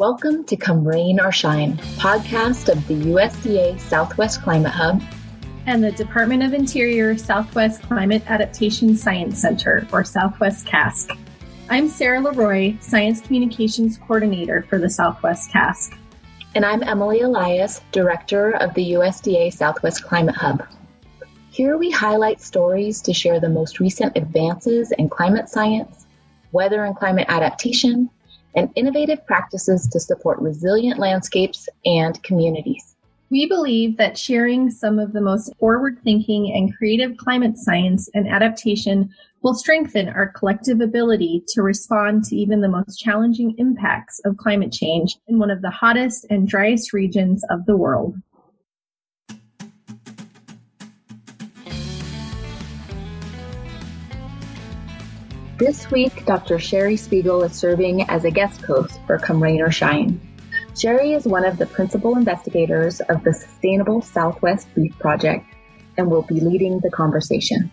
[0.00, 5.02] Welcome to Come Rain or Shine, podcast of the USDA Southwest Climate Hub
[5.66, 11.14] and the Department of Interior Southwest Climate Adaptation Science Center, or Southwest CASC.
[11.68, 15.94] I'm Sarah Leroy, Science Communications Coordinator for the Southwest CASC.
[16.54, 20.66] And I'm Emily Elias, Director of the USDA Southwest Climate Hub.
[21.50, 26.06] Here we highlight stories to share the most recent advances in climate science,
[26.52, 28.08] weather and climate adaptation,
[28.54, 32.96] and innovative practices to support resilient landscapes and communities.
[33.30, 38.28] We believe that sharing some of the most forward thinking and creative climate science and
[38.28, 39.10] adaptation
[39.42, 44.72] will strengthen our collective ability to respond to even the most challenging impacts of climate
[44.72, 48.16] change in one of the hottest and driest regions of the world.
[55.60, 56.56] This week, Dr.
[56.56, 60.18] Sheri Spiegal is serving as a guest host for Come Rain or Shine.
[60.72, 65.44] Sheri is one of the principal investigators of the Sustainable Southwest Beef Project
[65.98, 67.70] and will be leading the conversation.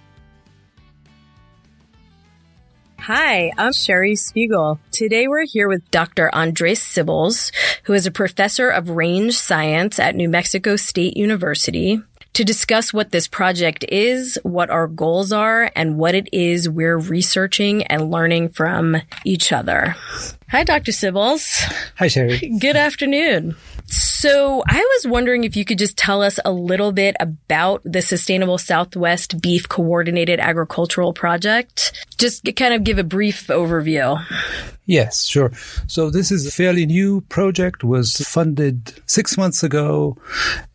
[2.99, 4.79] Hi, I'm Sheri Spiegal.
[4.91, 6.29] Today we're here with Dr.
[6.35, 12.01] Andres Cibils, who is a professor of range science at New Mexico State University
[12.37, 16.99] to discuss what this project is, what our goals are, and what it is we're
[16.99, 19.95] researching and learning from each other.
[20.49, 20.93] Hi, Dr.
[20.93, 21.61] Cibils.
[21.97, 22.57] Hi, Sheri.
[22.61, 23.57] Good afternoon.
[23.87, 28.01] So I was wondering if you could just tell us a little bit about the
[28.01, 31.91] Sustainable Southwest Beef Coordinated Agricultural Project.
[32.17, 34.23] Just kind of give a brief overview.
[34.85, 35.51] Yes, sure.
[35.87, 40.17] So this is a fairly new project, was funded six months ago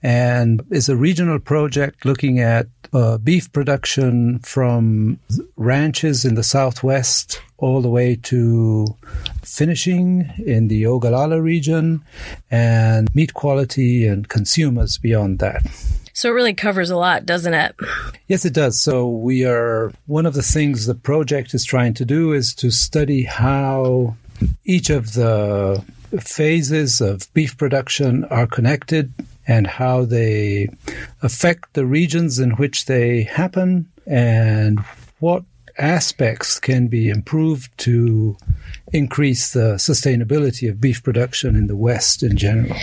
[0.02, 5.18] and is a regional project looking at uh, beef production from
[5.56, 8.86] ranches in the Southwest all the way to
[9.42, 12.02] finishing in the Ogallala region
[12.50, 15.62] and meat quality and consumers beyond that.
[16.12, 17.74] So it really covers a lot, doesn't it?
[18.28, 18.80] Yes, it does.
[18.80, 22.70] So we are, one of the things the project is trying to do is to
[22.70, 24.16] study how
[24.64, 25.82] each of the
[26.20, 29.12] phases of beef production are connected
[29.46, 30.68] and how they
[31.22, 34.80] affect the regions in which they happen and
[35.20, 35.44] what
[35.78, 38.36] aspects can be improved to
[38.92, 42.76] increase the sustainability of beef production in the West in general.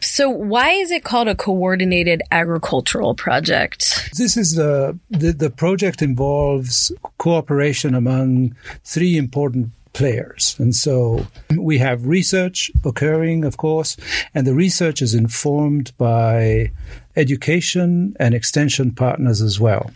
[0.00, 4.10] So, why is it called a coordinated agricultural project?
[4.16, 8.54] This is the, the, the project involves cooperation among
[8.84, 10.56] three important players.
[10.58, 13.96] And so we have research occurring, of course,
[14.34, 16.70] and the research is informed by
[17.16, 19.90] education and extension partners as well.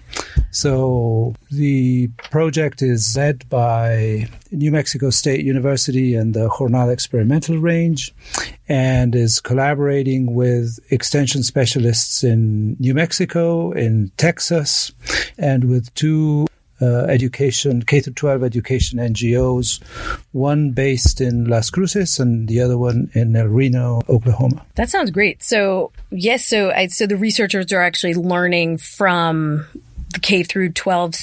[0.51, 8.15] So the project is led by New Mexico State University and the Jornada Experimental Range
[8.69, 14.93] and is collaborating with extension specialists in New Mexico, in Texas,
[15.37, 16.47] and with two
[16.81, 19.83] uh, education, K 12 education NGOs,
[20.33, 24.65] one based in Las Cruces and the other one in El Reno, Oklahoma.
[24.77, 25.43] That sounds great.
[25.43, 29.67] So, yes, so I, so the researchers are actually learning from
[30.13, 31.15] the K through 12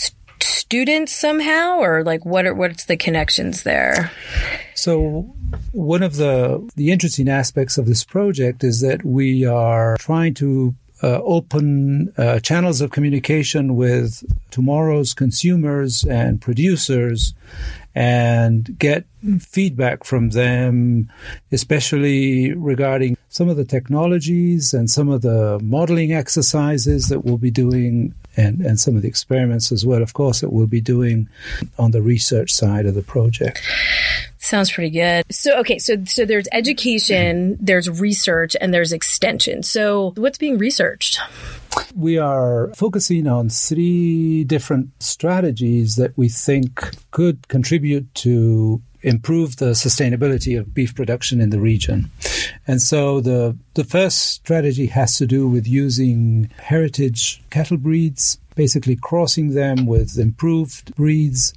[0.41, 4.11] students somehow or like what are what's the connections there?
[4.73, 5.33] So
[5.71, 10.75] one of the the interesting aspects of this project is that we are trying to
[11.03, 17.33] uh, open uh, channels of communication with tomorrow's consumers and producers
[17.93, 19.05] and get
[19.39, 21.09] feedback from them,
[21.51, 27.51] especially regarding some of the technologies and some of the modeling exercises that we'll be
[27.51, 31.29] doing and, and some of the experiments as well, of course, that we'll be doing
[31.79, 33.61] on the research side of the project.
[34.45, 35.25] Sounds pretty good.
[35.31, 39.63] So, okay, so so there's education, there's research, and there's extension.
[39.63, 41.19] So, what's being researched?
[41.95, 49.71] We are focusing on three different strategies that we think could contribute to improve the
[49.71, 52.11] sustainability of beef production in the region.
[52.67, 58.95] And so the the first strategy has to do with using heritage cattle breeds, basically
[58.95, 61.53] crossing them with improved breeds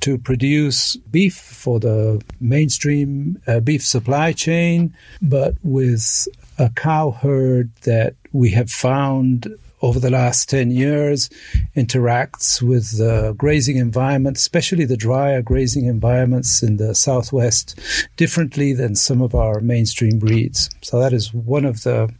[0.00, 6.28] to produce beef for the mainstream uh, beef supply chain, but with
[6.58, 9.48] a cow herd that we have found
[9.82, 11.28] over the last 10 years
[11.76, 17.78] interacts with the grazing environment, especially the drier grazing environments in the southwest,
[18.16, 20.70] differently than some of our mainstream breeds.
[20.82, 22.12] So that is one of the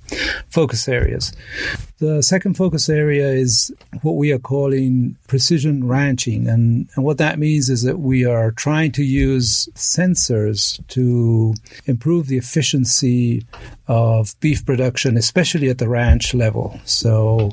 [0.50, 1.32] focus areas.
[2.02, 6.48] The second focus area is what we are calling precision ranching.
[6.48, 11.54] And, and what that means is that we are trying to use sensors to
[11.86, 13.46] improve the efficiency
[13.86, 16.80] of beef production, especially at the ranch level.
[16.84, 17.52] So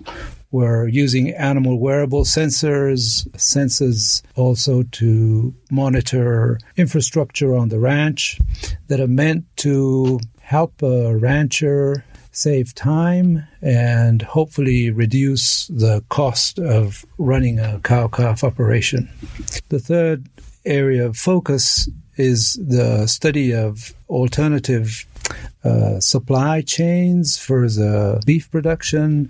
[0.50, 8.40] we're using animal wearable sensors, sensors also to monitor infrastructure on the ranch
[8.88, 17.06] that are meant to help a rancher save time and hopefully reduce the cost of
[17.18, 19.10] running a cow calf operation.
[19.70, 20.28] The third
[20.66, 25.06] area of focus is the study of alternative
[25.64, 29.30] uh, supply chains for the beef production,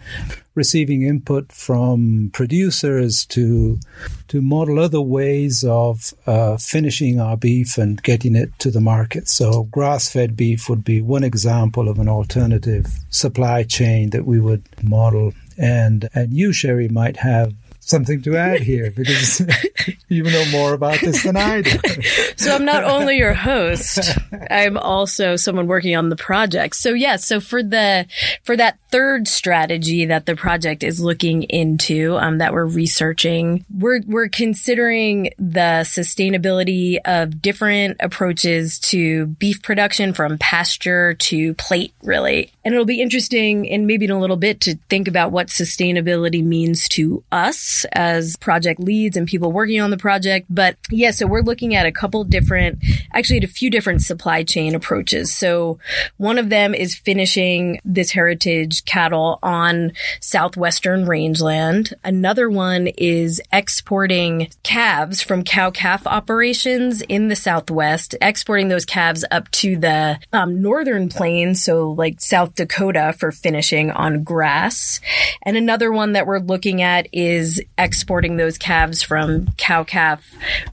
[0.55, 3.79] receiving input from producers to
[4.27, 9.27] to model other ways of uh, finishing our beef and getting it to the market.
[9.27, 14.63] So, grass-fed beef would be one example of an alternative supply chain that we would
[14.83, 15.33] model.
[15.57, 17.53] And and you, Sheri, might have
[17.89, 19.41] something to add here because
[20.09, 21.77] you know more about this than I do.
[22.37, 24.17] so I'm not only your host,
[24.49, 26.75] I'm also someone working on the project.
[26.75, 28.05] So yeah, so for the
[28.43, 34.01] for that third strategy that the project is looking into, um, that we're researching, we're
[34.05, 42.51] we're considering the sustainability of different approaches to beef production from pasture to plate, really.
[42.63, 46.43] And it'll be interesting, and maybe in a little bit, to think about what sustainability
[46.43, 50.47] means to us as project leads and people working on the project.
[50.49, 52.83] But yeah, so we're looking at a couple different,
[53.13, 55.33] actually at a few different supply chain approaches.
[55.33, 55.79] So
[56.17, 61.93] one of them is finishing this heritage cattle on southwestern rangeland.
[62.03, 69.25] Another one is exporting calves from cow calf operations in the southwest, exporting those calves
[69.31, 74.99] up to the um, northern plains, so like South Dakota for finishing on grass.
[75.43, 80.23] And another one that we're looking at is exporting those calves from cow calf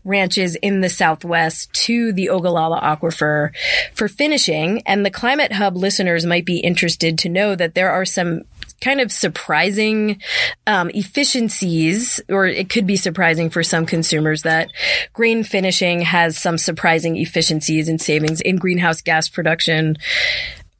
[0.05, 3.51] ranches in the Southwest to the Ogallala Aquifer
[3.95, 4.83] for finishing.
[4.87, 8.43] And the Climate Hub listeners might be interested to know that there are some
[8.81, 10.21] kind of surprising
[10.67, 14.69] um, efficiencies, or it could be surprising for some consumers that
[15.13, 19.97] grain finishing has some surprising efficiencies and savings in greenhouse gas production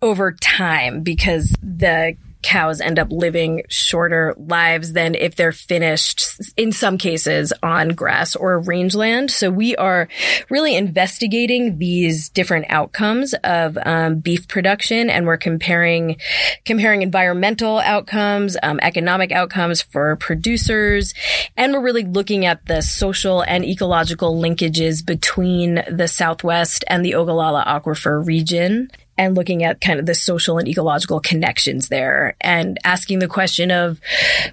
[0.03, 2.17] over time because the
[2.47, 6.23] cows end up living shorter lives than if they're finished
[6.57, 9.33] in some cases on grass or rangeland.
[9.33, 10.07] So we are
[10.49, 16.19] really investigating these different outcomes of um, beef production and we're comparing,
[16.65, 21.15] comparing environmental outcomes, um, economic outcomes for producers.
[21.57, 27.17] And we're really looking at the social and ecological linkages between the Southwest and the
[27.17, 32.79] Ogallala Aquifer region and looking at kind of the social and ecological connections there and
[32.85, 34.01] asking the question of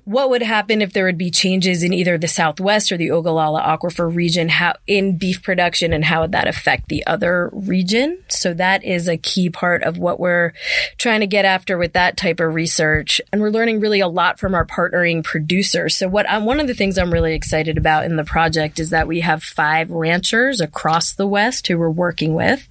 [0.05, 3.61] what would happen if there would be changes in either the Southwest or the Ogallala
[3.61, 8.17] Aquifer region how, in beef production and how would that affect the other region.
[8.29, 10.53] So that is a key part of what we're
[10.97, 13.21] trying to get after with that type of research.
[13.31, 15.97] And we're learning really a lot from our partnering producers.
[15.97, 18.91] So what I'm, one of the things I'm really excited about in the project is
[18.91, 22.67] that we have five ranchers across the West who we're working with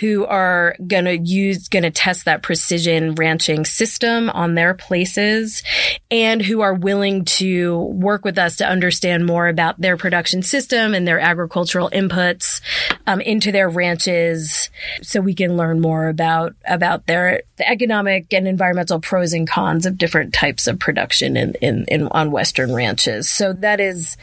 [0.00, 5.62] who are going to use, going to test that precision ranching system on their places
[6.10, 10.94] and who are willing to work with us to understand more about their production system
[10.94, 12.60] and their agricultural inputs
[13.06, 14.70] um, into their ranches
[15.02, 19.86] so we can learn more about, about their the economic and environmental pros and cons
[19.86, 23.30] of different types of production in, in, in on Western ranches.
[23.30, 24.16] So that is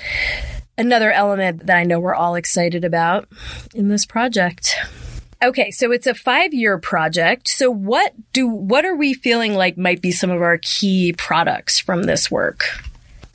[0.78, 3.28] another element that I know we're all excited about
[3.74, 4.76] in this project.
[5.44, 7.50] Okay, so it's a five year project.
[7.50, 11.80] So what do what are we feeling like might be some of our key products
[11.80, 12.64] from this work?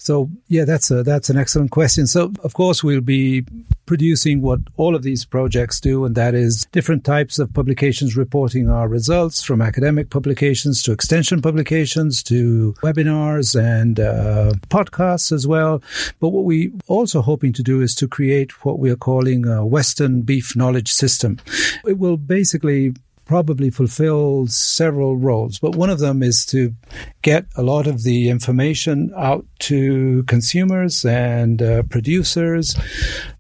[0.09, 2.07] So yeah, that's a that's an excellent question.
[2.07, 3.45] So of course we'll be
[3.85, 8.71] producing what all of these projects do, and that is different types of publications reporting
[8.71, 15.83] our results from academic publications to extension publications to webinars and uh, podcasts as well.
[16.21, 19.67] But what we also hoping to do is to create what we are calling a
[19.67, 21.39] Western beef knowledge system.
[21.85, 22.95] It will basically
[23.29, 26.75] probably fulfills several roles, but one of them is to
[27.23, 32.75] get a lot of the information out to consumers and uh, producers,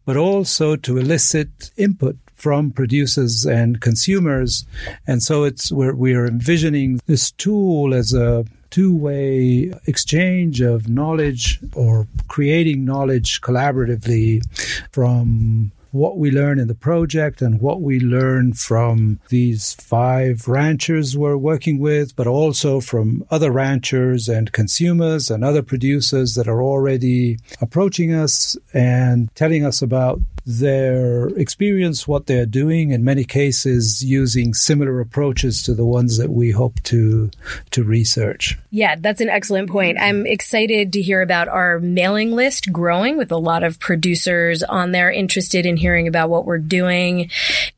[0.05, 4.65] but also to elicit input from producers and consumers.
[5.07, 11.59] And so it's where we are envisioning this tool as a two-way exchange of knowledge
[11.75, 14.43] or creating knowledge collaboratively
[14.93, 21.17] from what we learn in the project and what we learn from these five ranchers
[21.17, 26.63] we're working with, but also from other ranchers and consumers and other producers that are
[26.63, 34.03] already approaching us and telling us about their experience, what they're doing, in many cases
[34.03, 37.31] using similar approaches to the ones that we hope to
[37.71, 38.59] to research.
[38.71, 39.99] Yeah, that's an excellent point.
[40.01, 44.93] I'm excited to hear about our mailing list growing with a lot of producers on
[44.93, 47.31] there interested in hearing about what we're doing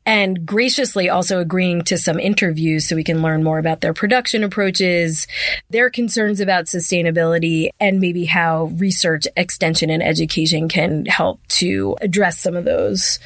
[0.05, 4.43] and graciously also agreeing to some interviews so we can learn more about their production
[4.43, 5.27] approaches,
[5.69, 12.39] their concerns about sustainability, and maybe how research, extension, and education can help to address
[12.39, 13.19] some of of those.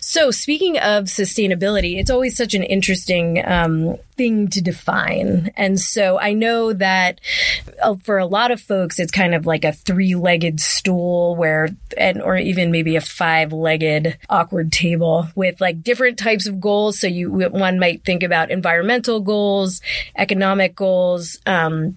[0.00, 5.50] So, speaking of sustainability, it's always such an interesting um, thing to define.
[5.56, 7.22] And so I know that
[7.82, 11.70] uh, for a lot of folks, it's kind of like a three legged stool where,
[11.96, 17.00] and, or even maybe a five legged awkward table with like different types of goals.
[17.00, 19.80] So you, one might think about environmental goals,
[20.14, 21.96] economic goals, um,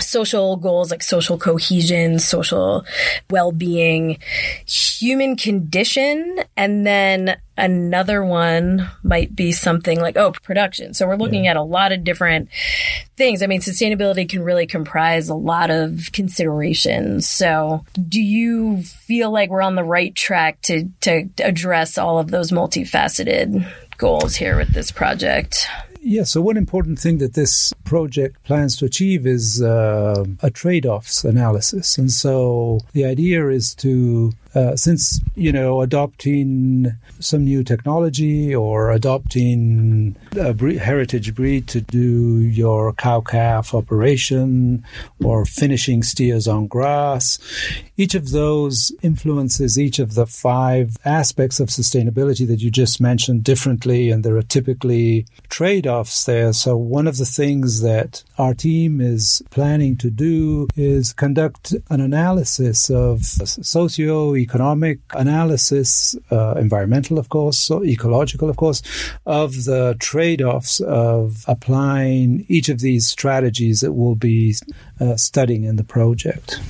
[0.00, 2.84] social goals like social cohesion, social
[3.30, 4.18] well being,
[4.66, 10.94] human condition, and then another one might be something like, oh, production.
[10.94, 11.52] So we're looking yeah.
[11.52, 12.48] at a lot of different
[13.16, 13.42] things.
[13.42, 17.28] I mean, sustainability can really comprise a lot of considerations.
[17.28, 22.30] So do you feel like we're on the right track to, to address all of
[22.30, 25.68] those multifaceted goals here with this project?
[26.06, 30.84] Yeah, so one important thing that this project plans to achieve is uh, a trade
[30.84, 31.96] offs analysis.
[31.96, 38.90] And so the idea is to uh, since you know adopting some new technology or
[38.90, 44.84] adopting a breed, heritage breed to do your cow calf operation
[45.24, 47.38] or finishing steers on grass,
[47.96, 53.42] each of those influences each of the five aspects of sustainability that you just mentioned
[53.42, 55.93] differently, and there are typically trade offs
[56.26, 56.52] there.
[56.52, 62.00] So one of the things that our team is planning to do is conduct an
[62.00, 68.82] analysis of socio economic analysis, uh, environmental, of course, so ecological, of course,
[69.26, 74.54] of the trade offs of applying each of these strategies that we'll be
[75.00, 76.60] uh, studying in the project.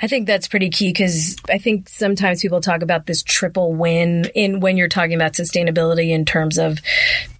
[0.00, 4.26] I think that's pretty key because I think sometimes people talk about this triple win
[4.34, 6.78] in when you're talking about sustainability in terms of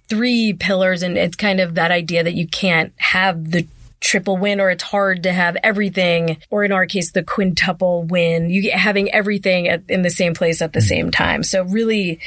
[0.09, 3.67] three pillars and it's kind of that idea that you can't have the
[4.01, 8.49] triple win or it's hard to have everything or in our case the quintuple win.
[8.49, 10.87] You having everything at, in the same place at the mm-hmm.
[10.87, 11.43] same time.
[11.43, 12.19] So really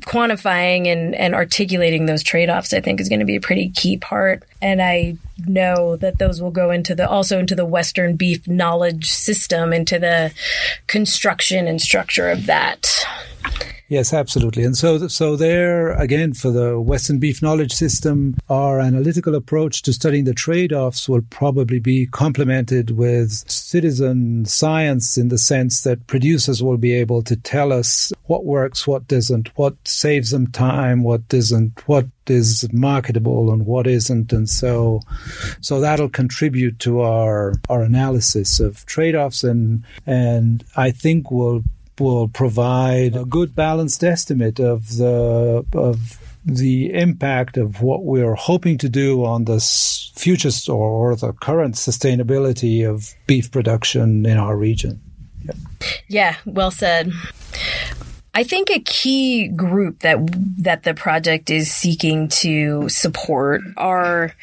[0.00, 3.96] quantifying and, and articulating those trade-offs i think is going to be a pretty key
[3.96, 4.42] part.
[4.60, 5.16] And i
[5.46, 9.98] know that those will go into the also into the western beef knowledge system into
[9.98, 10.32] the
[10.86, 13.06] construction and structure of that
[13.88, 14.64] Yes, absolutely.
[14.64, 19.92] And so, so there again for the Western Beef Knowledge System, our analytical approach to
[19.92, 26.64] studying the trade-offs will probably be complemented with citizen science in the sense that producers
[26.64, 31.28] will be able to tell us what works, what doesn't, what saves them time, what
[31.28, 34.32] doesn't, what is marketable and what isn't.
[34.32, 35.00] And so,
[35.60, 41.62] so that'll contribute to our, our analysis of trade-offs and, and I think will
[42.00, 48.78] will provide a good balanced estimate of the of the impact of what we're hoping
[48.78, 49.60] to do on the
[50.14, 55.00] future or the current sustainability of beef production in our region.
[55.42, 55.54] Yeah,
[56.08, 57.12] yeah well said.
[58.36, 60.18] I think a key group that
[60.62, 64.34] that the project is seeking to support are,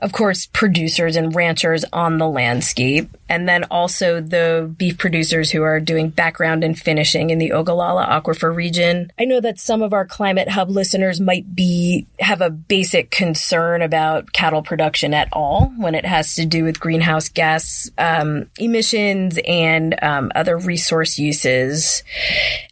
[0.00, 5.62] of course, producers and ranchers on the landscape, and then also the beef producers who
[5.62, 9.10] are doing background and finishing in the Ogallala Aquifer region.
[9.18, 13.80] I know that some of our Climate Hub listeners might be have a basic concern
[13.80, 19.38] about cattle production at all when it has to do with greenhouse gas um, emissions
[19.48, 22.02] and um, other resource uses,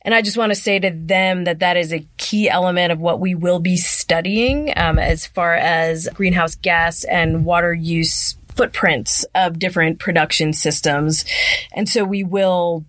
[0.03, 3.01] and I just want to say to them that that is a key element of
[3.01, 9.25] what we will be studying um, as far as greenhouse gas and water use footprints
[9.35, 11.25] of different production systems.
[11.73, 12.85] And so we will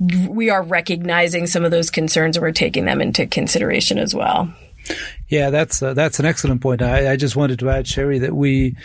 [0.00, 4.52] we are recognizing some of those concerns and we're taking them into consideration as well.
[5.28, 6.82] Yeah, that's uh, that's an excellent point.
[6.82, 8.76] I, I, just wanted to add, Sheri, that we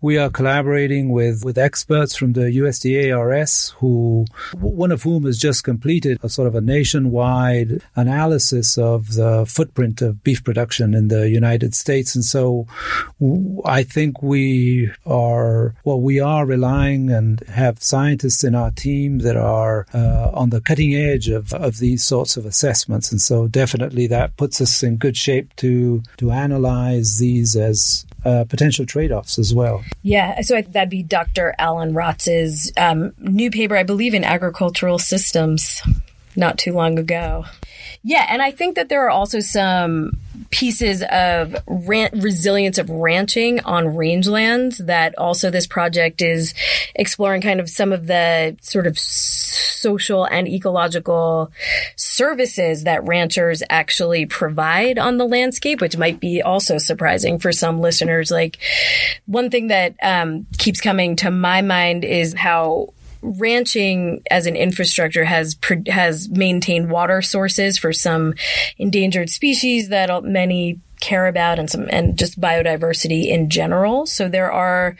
[0.00, 5.64] we are collaborating with with experts from the USDA-RS, who one of whom has just
[5.64, 11.28] completed a sort of a nationwide analysis of the footprint of beef production in the
[11.28, 12.66] United States, and so
[13.66, 19.36] I think we are well, we are relying and have scientists in our team that
[19.36, 24.06] are uh, on the cutting edge of of these sorts of assessments, and so definitely
[24.06, 25.81] that puts us in good shape to
[26.18, 29.84] to analyze these as uh, potential trade-offs as well.
[30.02, 31.54] Yeah, so that'd be Dr.
[31.58, 35.82] Alan Rotz's um, new paper, I believe, in agricultural systems,
[36.36, 37.44] not too long ago.
[38.04, 40.18] Yeah, and I think that there are also some
[40.50, 46.52] pieces of ran- resilience of ranching on rangelands that also this project is
[46.96, 51.52] exploring kind of some of the sort of social and ecological
[51.96, 57.80] services that ranchers actually provide on the landscape, which might be also surprising for some
[57.80, 58.30] listeners.
[58.30, 58.58] Like
[59.26, 65.24] one thing that um, keeps coming to my mind is how ranching as an infrastructure
[65.24, 68.34] has has maintained water sources for some
[68.78, 74.06] endangered species that many care about and some and just biodiversity in general.
[74.06, 74.96] So there are,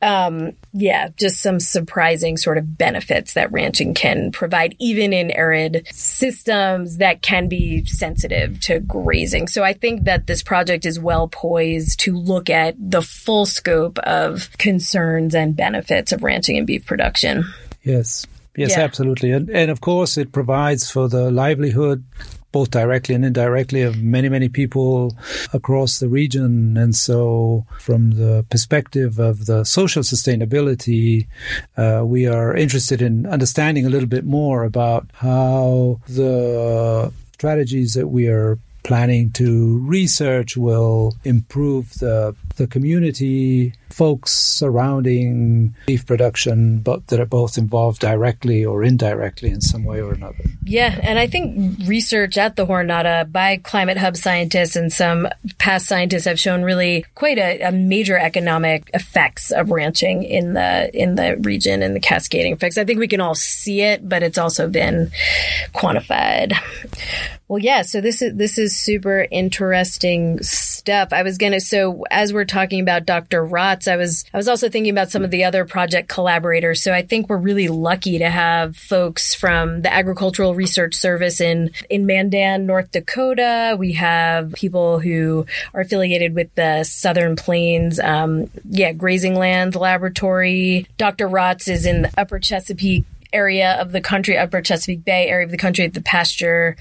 [0.00, 5.86] um, yeah, just some surprising sort of benefits that ranching can provide, even in arid
[5.92, 9.46] systems that can be sensitive to grazing.
[9.46, 13.98] So I think that this project is well poised to look at the full scope
[14.00, 17.44] of concerns and benefits of ranching and beef production.
[17.82, 18.26] Yes.
[18.56, 18.80] Yes, yeah.
[18.80, 19.30] absolutely.
[19.32, 22.04] And, and of course, it provides for the livelihood
[22.52, 25.16] both directly and indirectly of many, many people
[25.52, 26.76] across the region.
[26.76, 31.26] And so, from the perspective of the social sustainability,
[31.76, 38.08] uh, we are interested in understanding a little bit more about how the strategies that
[38.08, 47.06] we are planning to research will improve the the community folks surrounding beef production, but
[47.08, 50.44] that are both involved directly or indirectly in some way or another.
[50.64, 55.86] Yeah, and I think research at the Jornada by Climate Hub scientists and some past
[55.86, 61.14] scientists have shown really quite a, a major economic effects of ranching in the in
[61.14, 62.78] the region and the cascading effects.
[62.78, 65.10] I think we can all see it, but it's also been
[65.74, 66.56] quantified.
[67.52, 67.82] Well, yeah.
[67.82, 71.12] So this is this is super interesting stuff.
[71.12, 71.60] I was gonna.
[71.60, 73.46] So as we're talking about Dr.
[73.46, 76.82] Rotz, I was I was also thinking about some of the other project collaborators.
[76.82, 81.70] So I think we're really lucky to have folks from the Agricultural Research Service in
[81.90, 83.76] in Mandan, North Dakota.
[83.78, 90.86] We have people who are affiliated with the Southern Plains, um, yeah, Grazing Lands Laboratory.
[90.98, 91.28] Dr.
[91.28, 95.50] Rotz is in the Upper Chesapeake area of the country, Upper Chesapeake Bay area of
[95.50, 96.76] the country, the pasture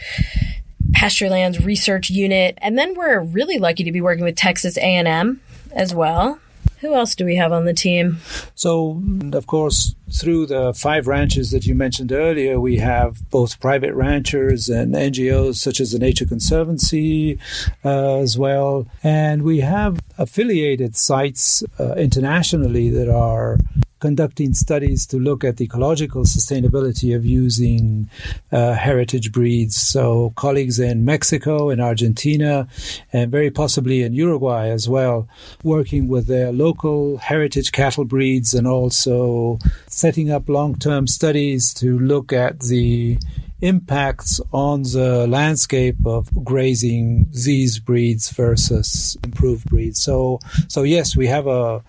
[0.92, 5.40] Pasturelands Research Unit, and then we're really lucky to be working with Texas A&M
[5.72, 6.40] as well.
[6.82, 8.18] Who else do we have on the team?
[8.56, 9.02] So,
[9.34, 14.68] of course, through the five ranches that you mentioned earlier, we have both private ranchers
[14.68, 17.38] and NGOs such as the Nature Conservancy
[17.86, 18.88] uh, as well.
[19.04, 23.60] And we have affiliated sites uh, internationally that are
[24.02, 28.10] conducting studies to look at the ecological sustainability of using
[28.52, 29.76] uh, heritage breeds.
[29.76, 32.68] So, colleagues in Mexico, in Argentina,
[33.14, 35.30] and very possibly in Uruguay as well,
[35.64, 41.98] working with their local heritage cattle breeds and also setting up long term studies to
[42.00, 43.18] look at the
[43.62, 50.02] impacts on the landscape of grazing these breeds versus improved breeds.
[50.02, 51.84] So, so yes, we have a,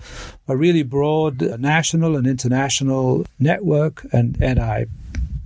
[0.49, 4.87] a really broad uh, national and international network, and, and I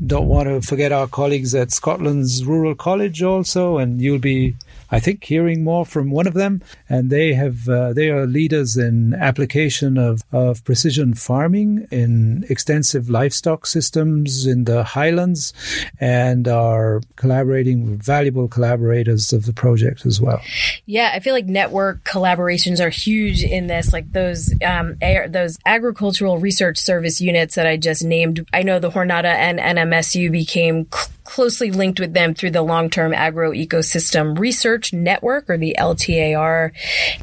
[0.04, 4.54] don't want to forget our colleagues at Scotland's Rural College also, and you'll be
[4.90, 6.62] I think, hearing more from one of them.
[6.88, 13.08] And they have uh, they are leaders in application of, of precision farming in extensive
[13.10, 15.52] livestock systems in the highlands,
[16.00, 20.40] and are collaborating with valuable collaborators of the project as well.
[20.86, 23.92] Yeah, I feel like network collaborations are huge in this.
[23.92, 24.96] Like those um,
[25.28, 28.46] those agricultural research service units that I just named.
[28.52, 30.86] I know the Jornada and NMSU became.
[30.92, 36.72] Cl- closely linked with them through the long-term agro ecosystem research network or the LTAR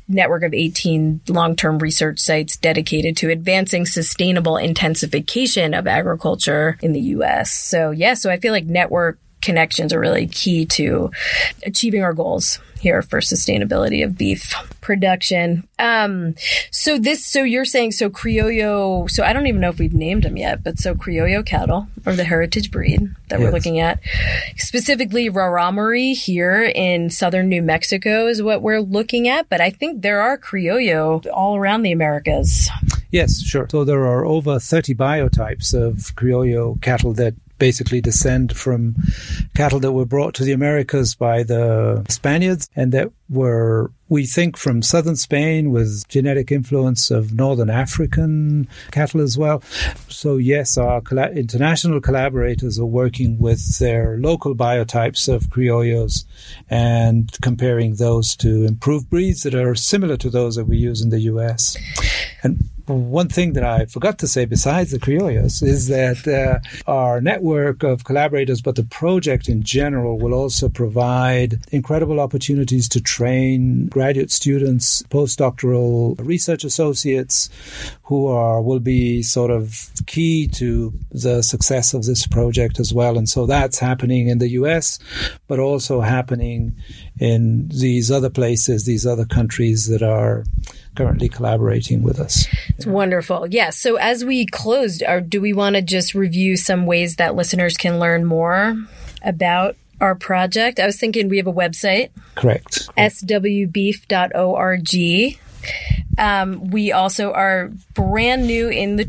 [0.07, 7.01] network of 18 long-term research sites dedicated to advancing sustainable intensification of agriculture in the
[7.01, 7.51] US.
[7.51, 11.11] So yeah, so I feel like network connections are really key to
[11.63, 15.65] achieving our goals here for sustainability of beef production.
[15.79, 16.35] Um,
[16.69, 20.23] so this, so you're saying, so Criollo, so I don't even know if we've named
[20.23, 23.45] them yet, but so Criollo cattle or the heritage breed that yes.
[23.45, 23.99] we're looking at,
[24.57, 29.49] specifically Rarámuri here in southern New Mexico is what we're looking at.
[29.49, 32.69] But I think there are Criollo all around the Americas.
[33.11, 33.67] Yes, sure.
[33.69, 38.93] So there are over 30 biotypes of Criollo cattle that basically descend from
[39.55, 44.57] cattle that were brought to the Americas by the Spaniards and that were, we think,
[44.57, 49.63] from southern Spain with genetic influence of northern African cattle as well.
[50.09, 51.01] So, yes, our
[51.33, 56.25] international collaborators are working with their local biotypes of criollos
[56.69, 61.11] and comparing those to improved breeds that are similar to those that we use in
[61.11, 61.77] the US.
[62.43, 67.21] And one thing that I forgot to say besides the Criollos is that uh, our
[67.21, 73.87] network of collaborators, but the project in general, will also provide incredible opportunities to train
[73.87, 77.49] graduate students, postdoctoral research associates
[78.03, 83.17] who are will be sort of key to the success of this project as well.
[83.17, 84.99] And so that's happening in the US,
[85.47, 86.75] but also happening
[87.19, 90.43] in these other places, these other countries that are
[90.95, 92.47] currently collaborating with us.
[92.69, 93.47] It's wonderful.
[93.47, 93.53] Yes.
[93.53, 97.77] Yeah, so as we closed, do we want to just review some ways that listeners
[97.77, 98.75] can learn more
[99.23, 100.79] about our project?
[100.79, 102.09] I was thinking we have a website.
[102.35, 102.89] Correct.
[102.97, 104.89] swbeef.org.
[106.17, 109.05] Um, we also are brand new in the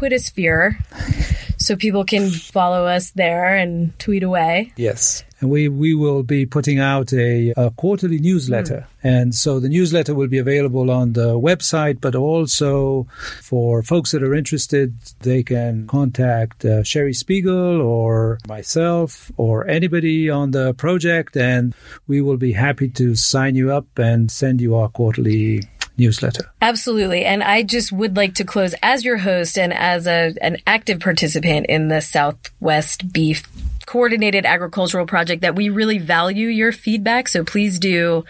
[1.65, 4.73] so people can follow us there and tweet away.
[4.77, 8.87] Yes and we, we will be putting out a, a quarterly newsletter.
[9.05, 9.11] Mm.
[9.11, 13.07] And so the newsletter will be available on the website, but also
[13.43, 20.31] for folks that are interested, they can contact uh, Sheri Spiegal or myself or anybody
[20.31, 21.75] on the project, and
[22.07, 25.63] we will be happy to sign you up and send you our quarterly
[25.97, 26.51] newsletter.
[26.61, 27.25] Absolutely.
[27.25, 31.01] And I just would like to close as your host and as a, an active
[31.01, 33.45] participant in the Southwest Beef
[33.87, 37.29] coordinated agricultural project that we really value your feedback.
[37.29, 38.25] So please do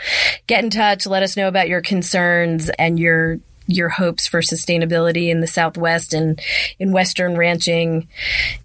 [0.47, 1.07] get in touch.
[1.07, 6.13] Let us know about your concerns and your your hopes for sustainability in the Southwest
[6.13, 6.39] and
[6.79, 8.09] in Western ranching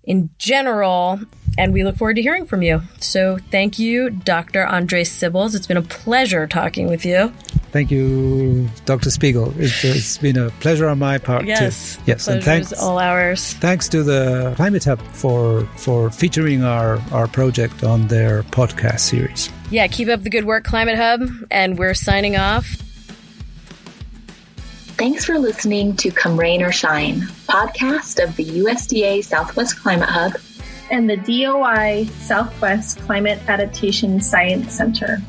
[0.03, 1.19] in general.
[1.57, 2.81] And we look forward to hearing from you.
[2.99, 4.65] So thank you, Dr.
[4.65, 5.55] Andres Cibils.
[5.55, 7.33] It's been a pleasure talking with you.
[7.71, 9.09] Thank you, Dr.
[9.09, 9.57] Spiegal.
[9.59, 11.45] It's, uh, it's been a pleasure on my part.
[11.45, 12.01] Yes, too.
[12.07, 13.53] yes, and thanks all ours.
[13.53, 19.49] Thanks to the Climate Hub for for featuring our our project on their podcast series.
[19.69, 22.65] Yeah, keep up the good work, Climate Hub, and we're signing off.
[24.97, 30.33] Thanks for listening to Come Rain or Shine, podcast of the USDA Southwest Climate Hub
[30.91, 35.19] and the DOI Southwest Climate Adaptation Science Center.